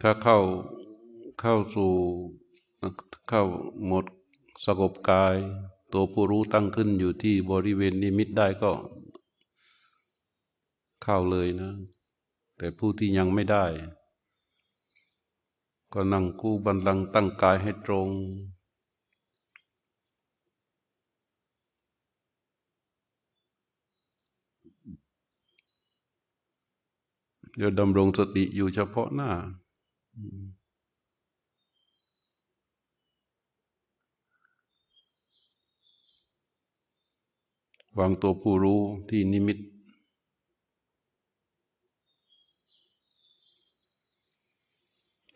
[0.00, 0.38] ถ้าเข้า
[1.40, 1.92] เข้าสู่
[3.28, 3.42] เข้า
[3.86, 4.04] หมด
[4.64, 5.36] สงบกาย
[5.92, 8.72] ตัวผู้รู้ตั้งขึ้นอยู่ที่บริเวณนิมิตได้ก็
[11.02, 11.70] เข้าเลยนะ
[12.56, 13.64] แต่ผู้ที่ยังไม่ได้
[15.92, 18.08] ก็นั่งกู้บันลังตั้งกายให้ตรง
[27.56, 29.30] เดี๋ยวดำรงสติอยู่เฉพาะหน้า
[37.98, 39.58] วางตัวผู้รู้ที่นิมิต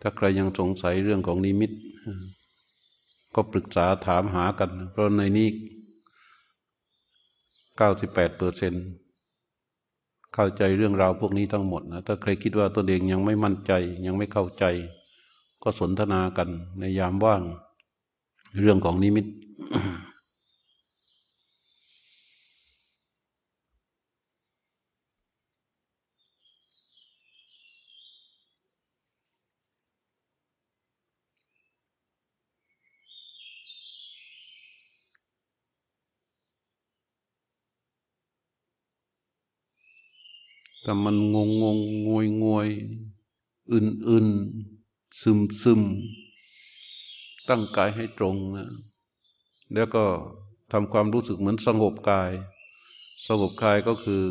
[0.01, 1.73] ถ้าใครยังสงสัยเรื่องของนิมิต
[3.35, 5.49] ก็ปรึกษาถามหากัน เพราะในนี้
[7.77, 8.85] เก้าสิบแปดเปอร์เซ็นต์
[10.35, 13.73] เข้าใจเรื่องราวพวกนี้ทั้งหมดนะถ้าใครคิดว่าตัวเองยังไม่มั่นใจ
[14.07, 14.65] ยังไม่เข้าใจ
[15.63, 17.43] ก็สนทนากันในยามว่าง
[18.61, 19.27] เรื่องของนิมิต
[40.85, 42.69] แต่มันงงงงงวยงวย
[43.71, 44.29] อึนอึน
[45.21, 45.83] ซึมซึม
[47.49, 48.69] ตั้งกายให้ตรงนะ
[49.75, 50.05] แล้วก็
[50.73, 52.31] ทำความรู้สึกเหมือนสงบกาย
[53.27, 54.25] สงบกายก็คือ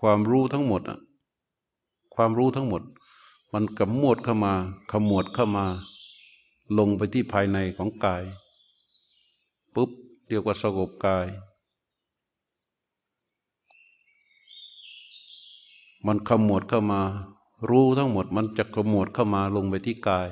[0.00, 0.98] ความรู้ทั้งหมดอะ
[2.14, 2.82] ความรู้ทั้งหมด
[3.52, 4.54] มันกำมวดเข้ามา
[4.92, 5.66] ขมวดเข้ามา
[6.78, 8.22] ลงไปที่ภายในของกาย
[9.74, 9.90] ปุ๊บ
[10.28, 11.26] เรียกว่าสงบกาย
[16.08, 17.02] มันขมวดเข้ามา
[17.70, 20.28] รู้ทั้งหมดมันจะขมวดเข้ามาลงไปที่กาย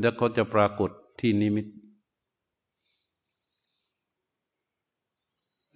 [0.00, 1.66] แล้วก็จะปรากฏที่นิมิต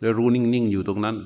[0.00, 1.16] แล้วรู้นิ่งๆอยู่ตรงนั้น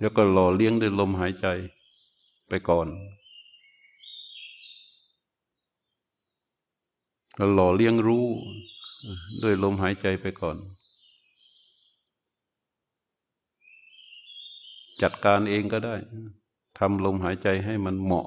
[0.00, 1.46] แล้วก็หล่อเลี้ยงด้วยลมหายใจ
[2.48, 2.88] ไปก่อน
[7.40, 8.26] ก็หล่อเลี้ยงรู้
[9.42, 10.56] ด้วยลมหายใจไปก่อน
[15.02, 15.94] จัดการเองก็ได้
[16.78, 18.26] ทำลมหายใจให้มันเหมาะ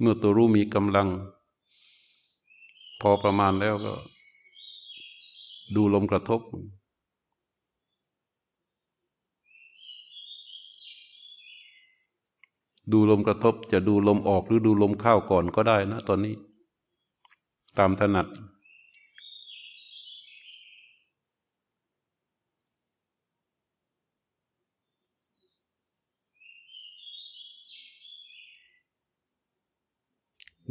[0.00, 1.08] เมื่อตัวรู้มีกำลัง
[3.00, 3.92] พอประมาณแล้วก็
[5.76, 6.40] ดูลมกระทบ
[12.92, 16.34] ดูลมกระทบจะดูลมออกหรือดูลมเข้าก่อนก็ได้นะ ตอนนี้
[17.78, 18.26] ตามถนัด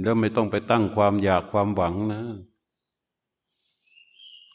[0.01, 2.21] แล้วไม่ต้องไปตั้งความอยากความหวังนะ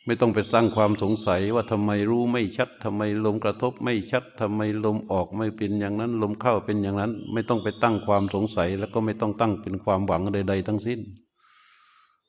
[0.07, 11.01] ไม่ต้องไปตั้งความสงสัยว่าทำไมรู้ไม่ชัดทำไมลมกระทบไม่ชัดทำไมลมออกไม่เป็นอย่างนั้น ลมเข้าเป็นอย่างนั้น ไม่ต้องไปตั้งความสงสัย แล้วก็ไม่ต้องตั้งเป็นความหวังใด ๆ ทั้งสิ้น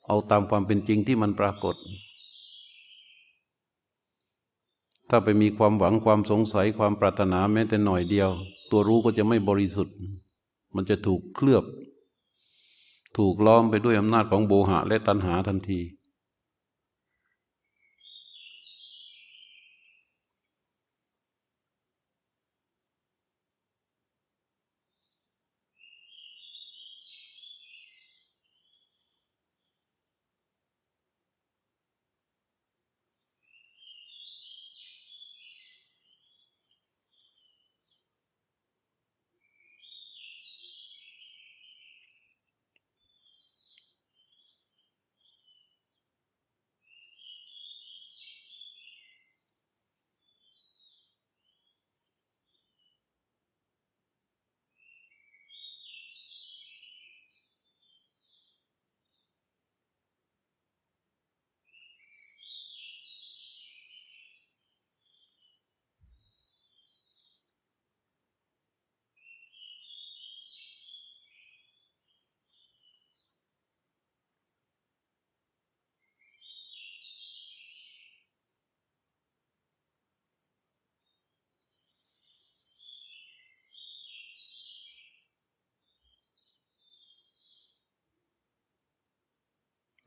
[0.08, 1.76] เอาตามความเป็นจริงที่มันปรากฏ
[5.10, 8.30] ถ้าไปมีความหวังความสงสัยความปรารถนาแม้แต่หน่อยเดียว
[8.70, 9.96] ตัวรู้ก็จะไม่บริสุทธิ์
[10.76, 11.64] มันจะถูกเคลือบ
[13.18, 15.80] ถูกล้อมไปด้วยอำนาจของโบหะและตัณหาทันที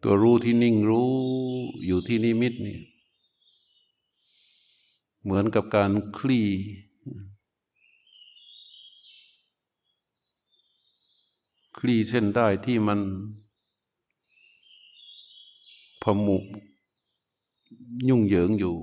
[0.02, 1.10] ตัวรู้ที่นิ่งรู้
[1.86, 2.78] อยู่ที่นิมิตนี่
[5.22, 6.46] เหมือนกับการคลี่
[11.78, 13.00] คลี่เส้นได้ที่มัน
[16.02, 16.36] พมุ
[18.08, 18.76] ยุ่งเหยิงอยู่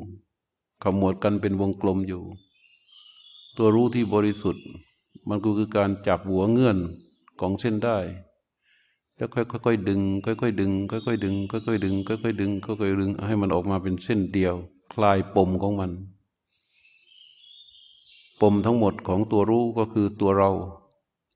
[0.83, 2.23] ขมวดกันเป็นวงกลมอยู่
[3.57, 4.65] ตัวรู้ที่บริสุทธิ์
[5.27, 6.77] มันก็คือการจับหัวเงื่อน
[7.39, 7.97] ของเส้นได้
[9.17, 14.56] แล้วค่อยๆดึง ค่อยๆดึง ค่อยๆดึง ค่อยๆดึง ค่อยๆดึง ค่อยๆดึง ให้มันออกมาเป็นเส้นเดียว
[14.94, 15.91] คลายปมของมัน
[18.41, 20.51] ปมทั้งหมดของตัวรู้ก็คือตัวเรา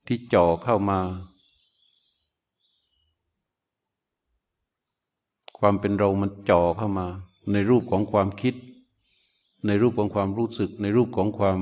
[0.07, 0.99] ที่จ่อเข้ามา
[5.59, 7.07] ความเป็นเรามันจ่อเข้ามา
[7.51, 8.55] ในรูปของความคิด
[9.65, 11.59] ในรูปของความรู้สึก ในรูปของความ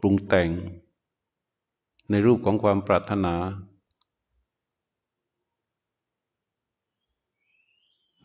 [0.00, 0.48] ปรุง แต่ง
[2.10, 3.34] ในรูปของความปรารถนา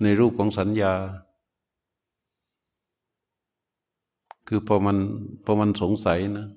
[0.01, 0.93] ในรูปของสัญญา
[4.47, 4.97] คือพอมัน
[5.45, 6.47] พอมันสงสัยนะ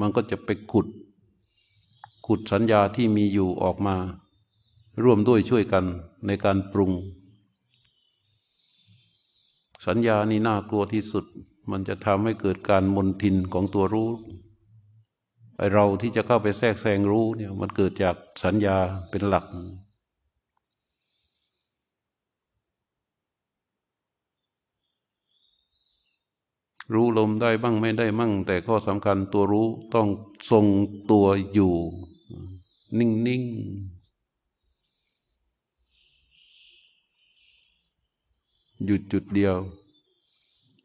[0.00, 0.86] มันก็จะไปขุด
[2.26, 3.96] ขุดสัญญาที่มีอยู่ออกมา
[5.02, 5.84] ร่วมด้วยช่วยกัน
[6.26, 6.92] ในการปรุง
[9.86, 11.24] สัญญานี่น่ากลัวที่สุด
[11.70, 14.10] มันจะทำให้เกิดการมนทินของตัวรู้
[15.56, 18.76] ไอเราที่จะเข้าไปแทรกแซงรู้เนี่ยมันเกิดจากสัญญา
[19.10, 19.46] เป็นหลัก
[26.94, 30.08] รู้ลมได้บ้างไม่ได้มั่ง แต่ข้อสำคัญตัวรู้ต้อง
[30.50, 30.66] ทรง
[31.10, 31.74] ตัวอยู่
[32.98, 33.96] นิ่งๆ
[38.84, 39.56] หยุดจุดเดียว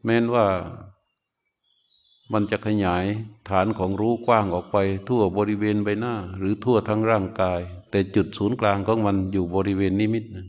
[0.04, 0.46] แม้นว่า
[2.34, 3.06] มันจะขยาย
[3.50, 7.62] ฐานของรู้กว้างออกไป ทั่วบริเวณใบหน้า หรือทั่วทั้งร่างกาย
[7.92, 10.48] แต่จุดศูนย์กลางของมันอยู่บริเวณนิมิตนะ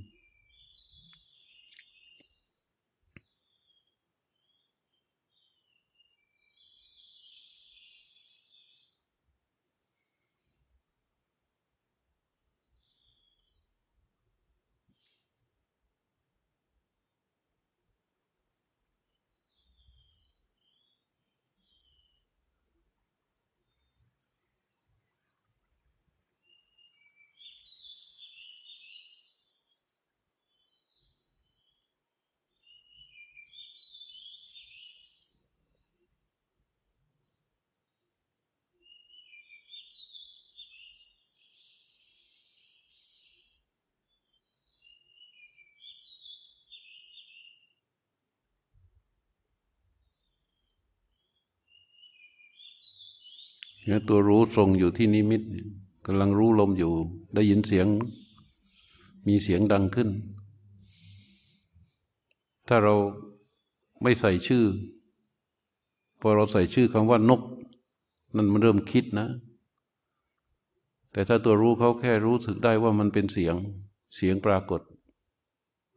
[53.87, 55.43] เนี่ยตัวรู้ทรงอยู่ที่นิมิต
[56.07, 56.93] กำลังรู้ลมอยู่
[57.35, 57.87] ได้ยินเสียง
[59.27, 60.09] มีเสียงดังขึ้น
[62.69, 62.95] ถ้าเรา
[64.03, 64.65] ไม่ใส่ชื่อ
[66.21, 67.41] พอเราใส่ชื่อคำว่านก
[68.37, 69.29] นั่นมันเริ่มคิดนะ
[71.13, 73.55] แต่ถ้าตัวรู้เขาแค่รู้สึกได้ว่ามันเป็นเสียง
[74.17, 74.81] เสียงปรากฏ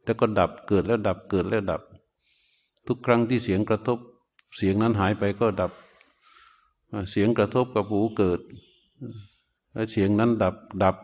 [0.04, 1.82] แล้วก็ดับ เกิดแล้วดับ เกิดแล้วดับ
[2.86, 3.98] ทุกครั้งที่เสียงกระทบ
[4.56, 5.72] เสียงนั้นหายไปก็ดับ
[7.10, 8.40] เสียงกระทบกับหูเกิด
[9.72, 10.96] แล้วเสียงนั้นดับดับ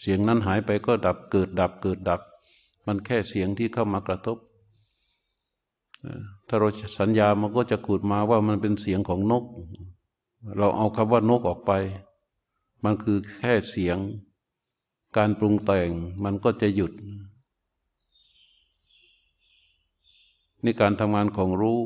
[0.00, 2.20] เสียงนั้นหายไปก็ดับเกิดดับเกิดดับ
[2.86, 4.38] มันแค่เสียงที่เข้ามากระทบ
[6.48, 9.44] ถ้าเราสัญญามันก็จะขูดมาว่ามันเป็นเสียงของนก
[10.56, 11.72] เราเอาคำว่านกออกไป
[12.84, 13.98] มันคือแค่เสียง
[15.16, 15.90] การปรุงแต่ง
[16.24, 16.92] มันก็จะหยุด
[20.64, 21.80] นี่การทำงานของรู้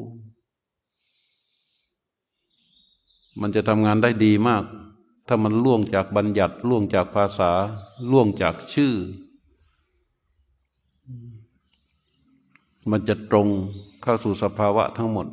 [3.41, 4.65] มันจะทำงานได้ดีมาก
[5.27, 7.51] ถ้ามันล่วงจากบัญญัติล่วงจากภาษา
[8.11, 8.95] ล่วงจากชื่อ
[12.91, 13.49] มันจะตรง
[14.03, 15.27] เข้าสู่สภาวะทั้งหมด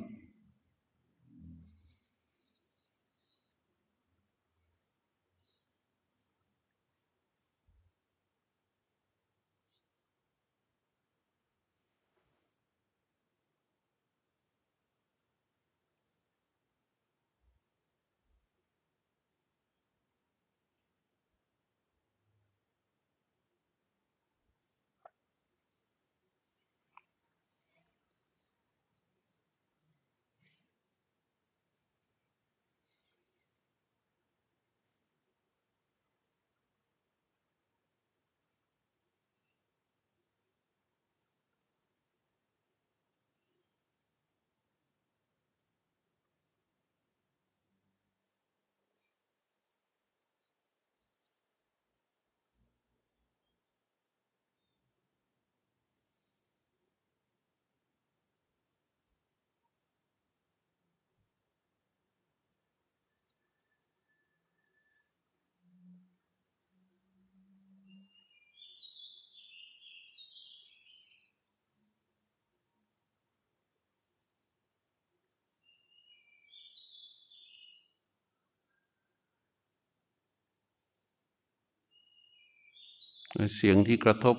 [83.55, 84.37] เสียงที่กระทบ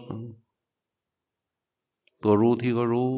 [2.23, 3.11] ตัวรู้ที่ก็รู้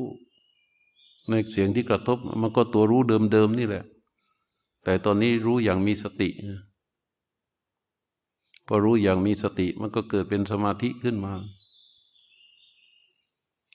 [1.29, 3.01] ในเสียงที่กระทบ มันก็ตัวรู้
[3.33, 3.85] เดิมๆนี่แหละ
[4.85, 6.29] แต่ตอนนี้รู้อย่างมีสติ
[8.67, 11.33] พอรู้อย่างมีสติมันก็เกิดเป็นสมาธิขึ้นมา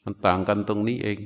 [0.04, 1.20] มันต่างกันตรงนี้เอง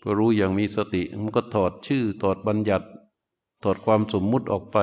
[0.00, 2.86] พอรู้อย่างมีสติมันก็ถอดชื่อถอดบัญญัติ
[3.62, 4.78] ถอดความสมมุติออกไป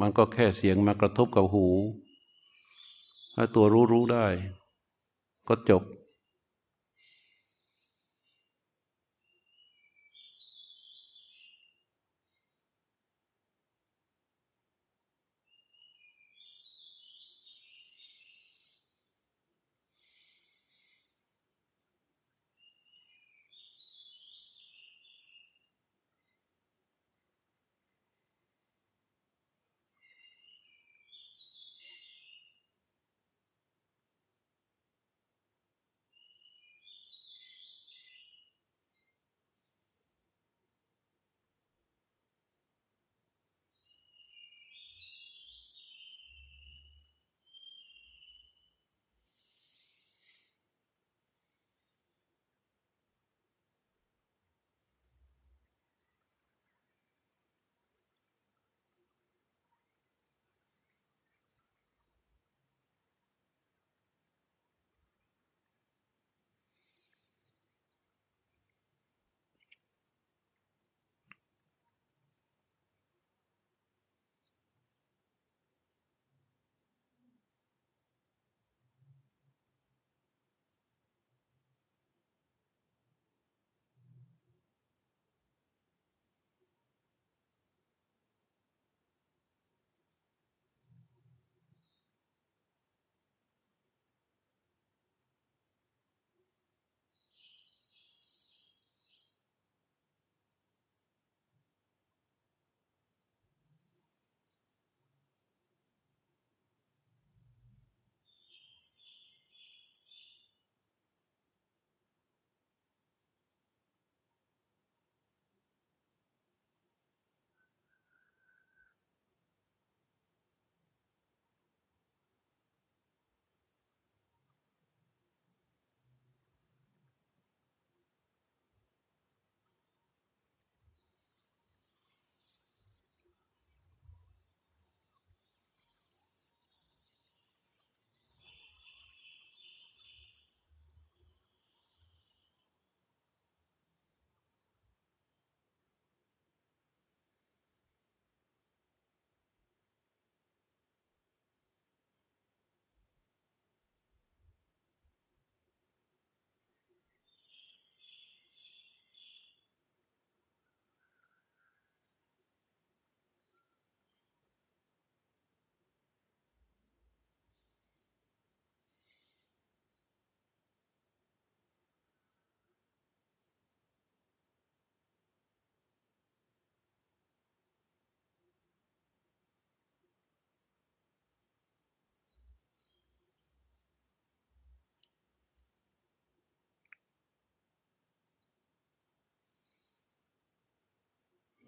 [0.00, 1.66] มันก็แค่เสียงมากระทบกับหู
[3.34, 4.26] ถ้าตัวรู้รู้ได้
[5.48, 5.82] ก็จบ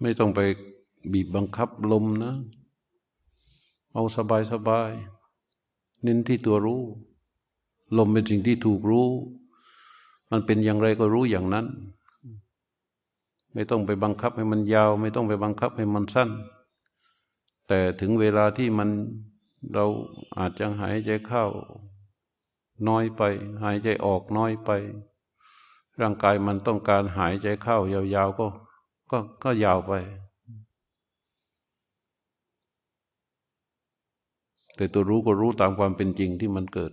[0.01, 0.41] ไม่ต้องไป
[1.13, 2.35] บีบบังคับลมนะ
[3.95, 4.93] เอาสบายสบาย
[6.03, 6.83] เน้นที่ตัวรู้
[7.99, 9.09] ลมเป็นสิ่งที่ถูกรู้
[10.31, 11.67] มันเป็นอย่างไรก็รู้อย่างนั้น
[13.53, 16.31] ไม่ต้องไปบังคับให้มันยาว ไม่ต้องไปบังคับให้มันสั้น
[17.69, 18.91] แต่ถึงเวลาที่มัน
[19.75, 19.87] เรา
[20.39, 21.45] อาจจะหายใจเข้า
[22.89, 23.23] น้อยไป
[23.63, 24.71] หายใจออกน้อยไป
[26.01, 27.79] ร่างกายมันต้องการหายใจเข้า
[28.15, 28.47] ยาวๆก็
[29.11, 29.93] ก็ก็ยาวไป
[34.77, 36.93] แต่ตัวรู้ก็รู้ตามความเป็นจริงที่มันเกิด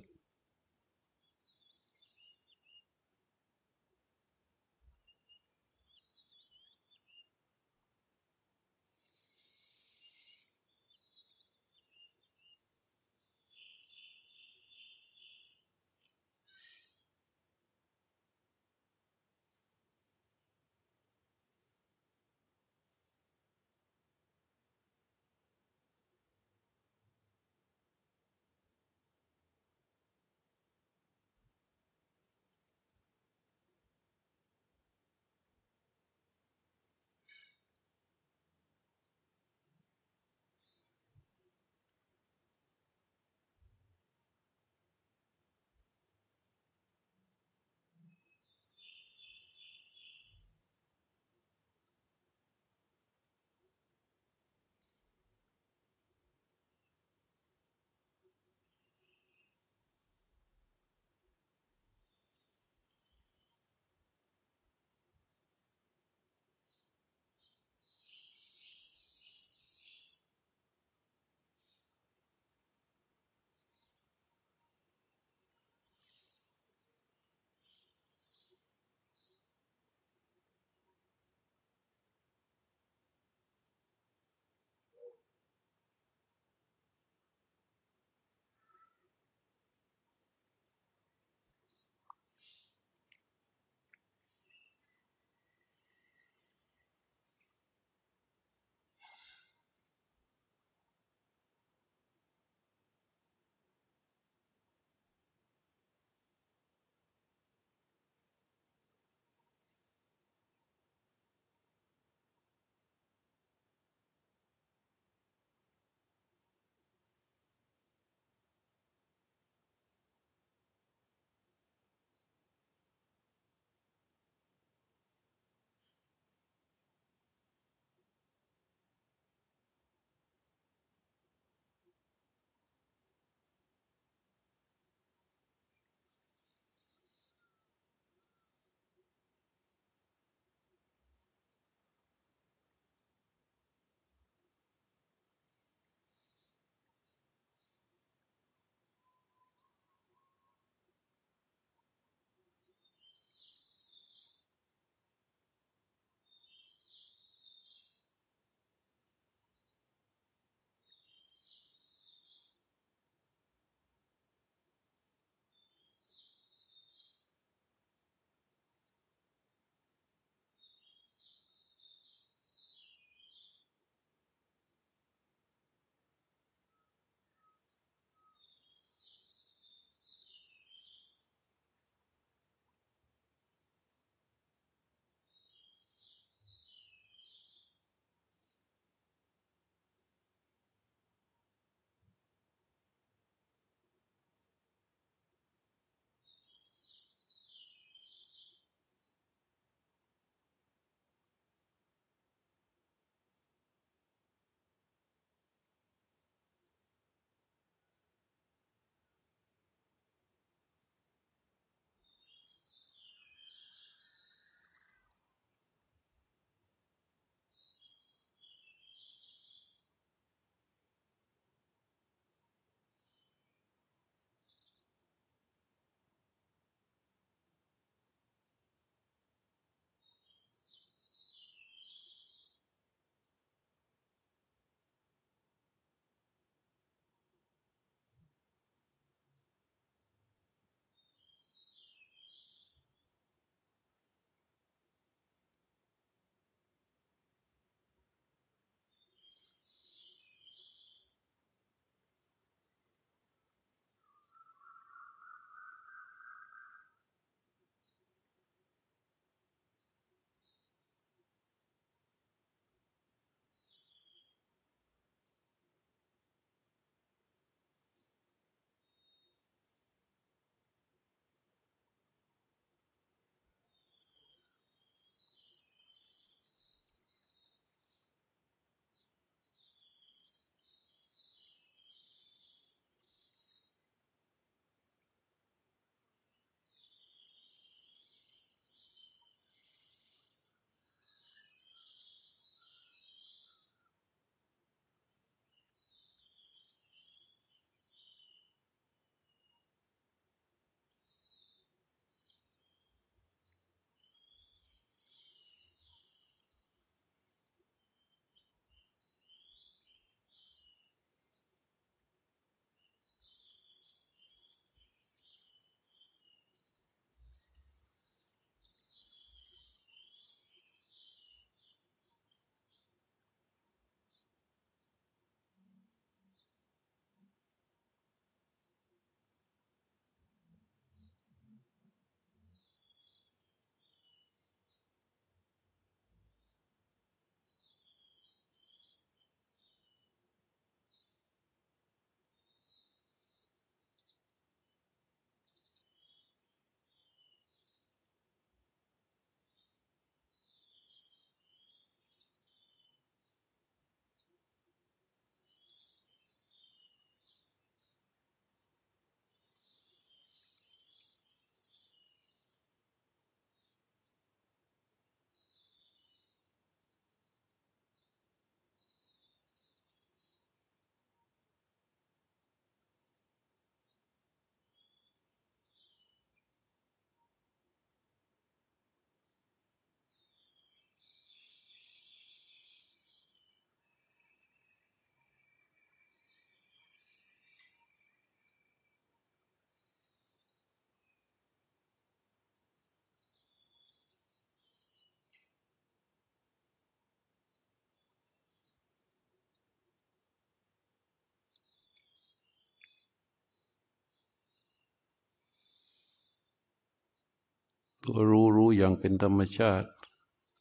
[408.08, 409.90] ตัวรู้รู้อย่างเป็นธรรมชาติ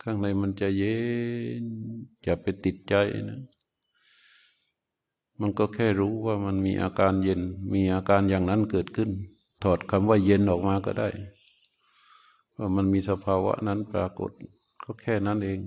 [0.02, 0.96] ข้างในมันจะเย็
[1.62, 1.64] น
[2.22, 2.94] อย่าไปติดใจ
[3.28, 3.40] นะ
[5.40, 7.40] มันก็แค่รู้ว่ามันมีอาการเย็น
[7.74, 9.10] มีอาการอย่างนั้นเกิดขึ้น
[9.62, 11.08] ถอดคำว่าเย็นออกมาก็ได้
[12.56, 14.30] ว่ามันมีสภาวะนั้นปรากฏ
[14.84, 15.58] ก็แค่นั้นเอง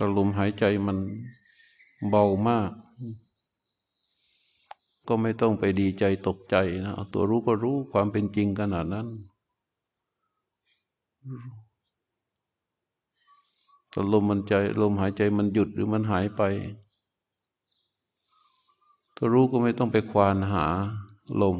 [0.00, 0.98] ถ้าลมหายใจมัน
[2.08, 2.70] เบามาก
[5.08, 9.06] ก็ไม่ต้องไปดีใจตกใจนะตัวรู้ก็รู้ความเป็นจริงขนาดนั้น
[13.92, 16.42] ถ้าลมมันใจลมหายใจมันหยุดหรือมันหายไป
[19.16, 20.66] ตัวรู้ก็ไม่ต้องไปควานหา
[21.42, 21.56] ลม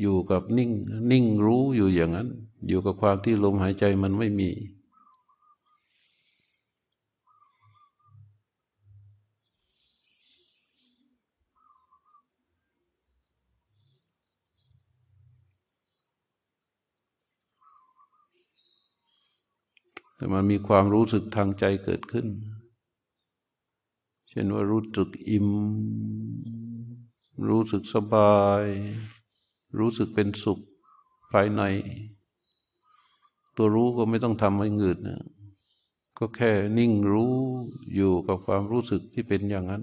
[0.00, 0.70] อยู่กับนิ่ง
[1.10, 2.28] นิ่งรู้อยู่อย่างนั้น
[2.68, 4.50] อยู่กับความที่ลมหายใจมันไม่มี
[20.18, 22.26] แต่มันมีความรู้สึกทางใจเกิดขึ้น
[24.28, 25.48] เช่นว่ารู้สึกอิ่ม
[27.48, 28.64] รู้สึกสบาย
[29.78, 30.58] รู้สึกเป็นสุข
[31.32, 31.62] ภายใน
[33.56, 35.22] ตัวรู้ก็ไม่ต้องทำให้เงืดนะ
[36.18, 37.34] ก็แค่นิ่งรู้
[37.94, 39.82] อยู่กับความรู้สึกที่เป็นอย่างนั้น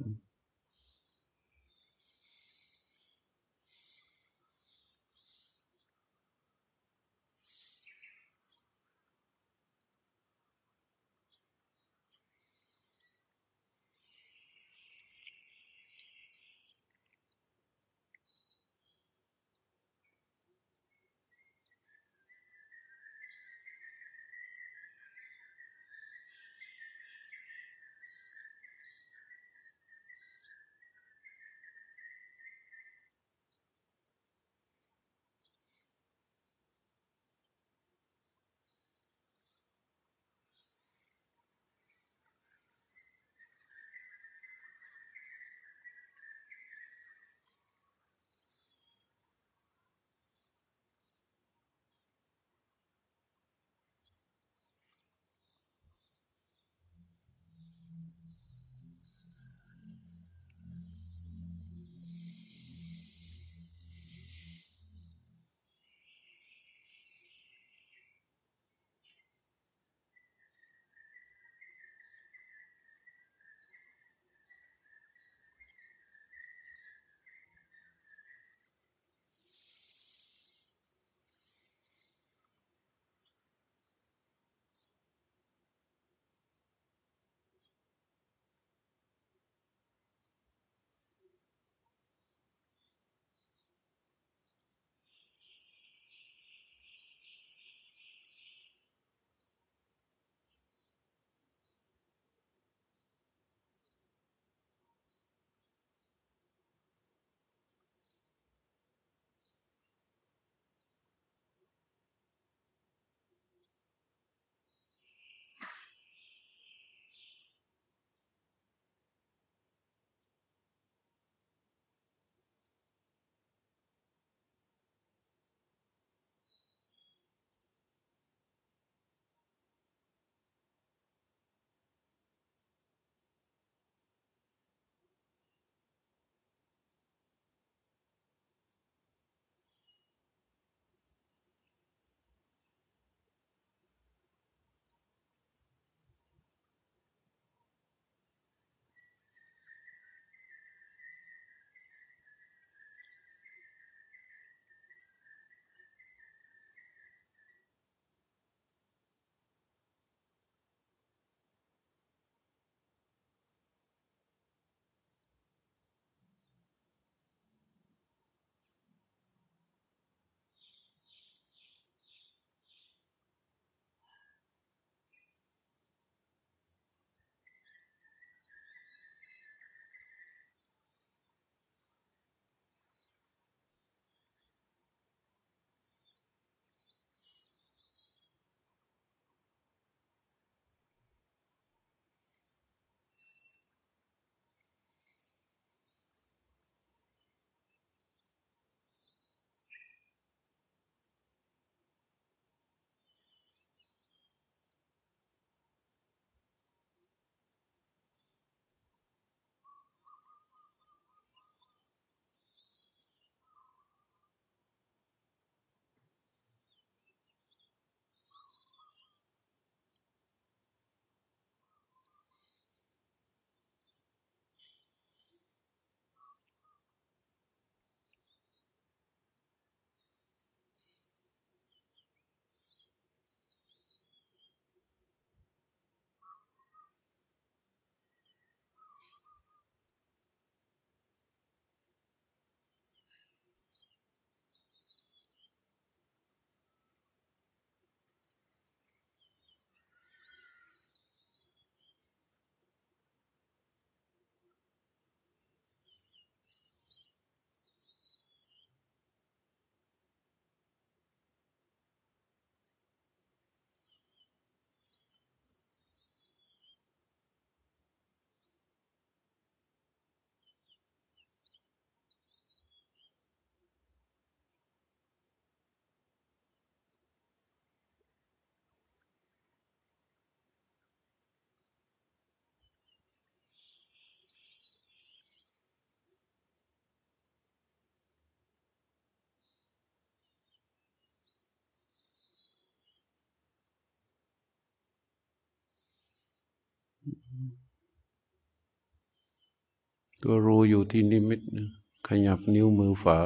[300.21, 301.69] ตัวรู้อยู่ที่นิมิตนะ
[302.07, 303.19] ขยับนิ้วมือฝา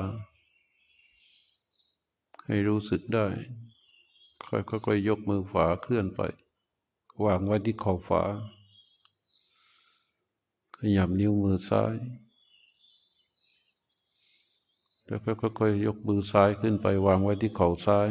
[2.46, 3.28] ให้รู้สึกได้
[4.70, 6.22] ค่อยๆยกมือฝาเคลื่อนไป
[7.26, 8.24] วางไว้ที่ขอบฝา
[10.78, 11.96] ขยับนิ้วมือซ้าย
[15.06, 18.10] แล้วค่อยๆยกมือซ้ายขึ้นไป วางไว้ที่เข่าซ้าย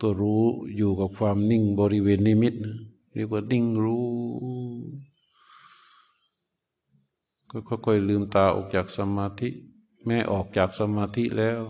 [0.00, 0.42] ตัวรู้
[0.76, 2.76] อยู่กับความนิ่งบริเวณนิมิตนะ
[3.18, 4.08] เรียกว่านิ่งรู้
[7.50, 9.48] ก็ค่อยๆลืมตาออกจากสมาธิ
[10.06, 11.60] แม่ออกจากสมาธิแล้ว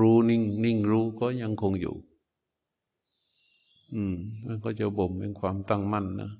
[0.00, 1.96] รู้นิ่งนิ่งรู้ก็ยังคงอยู่
[3.94, 4.14] อืม
[4.46, 6.30] มันก็จะบ่มเป็นความตั้งมั่นนะ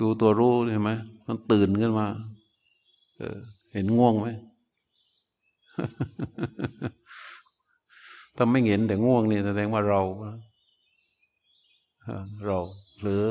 [0.00, 0.90] ดูตัวรู้เห็นไหม
[1.26, 2.06] มันตื่นขึ้นมา
[3.16, 3.38] เออ
[3.72, 4.28] เห็นง่วงไหม
[8.40, 10.00] ถ้าไม่เห็นแต่ง่วงนี่แสดงว่าเรา
[12.02, 12.58] เออเรา
[12.96, 13.26] เผลอ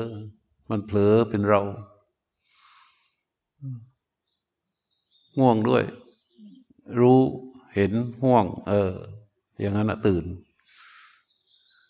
[0.70, 1.60] มันเผลอเป็นเรา
[5.38, 5.82] ง่วงด้วย
[7.00, 7.20] รู้
[7.74, 7.92] เห็น
[8.22, 8.92] ห่วง เออ
[9.60, 10.24] อย่างนั้นนะตื่น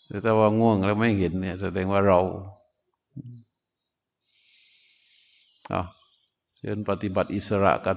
[0.06, 2.20] แต่ถ้าว่าง่วงแล้วไม่เห็นเนี่ย แสดงว่าเรา
[5.72, 5.82] อะ
[6.56, 7.96] เชิญปฏิบัติอิสระกัน